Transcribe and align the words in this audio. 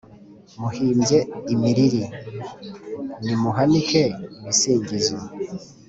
muhimbye 0.59 1.17
imiriri: 1.53 2.03
nimuhanike 3.25 4.03
ibisingizo 4.39 5.17